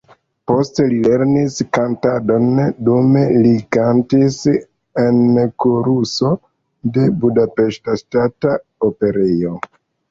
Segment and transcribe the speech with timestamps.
[0.51, 2.47] Poste li lernis kantadon,
[2.89, 4.41] dume li kantis
[5.05, 5.23] en
[5.67, 6.35] koruso
[6.99, 8.61] de Budapeŝta Ŝtata
[8.93, 9.59] Operejo.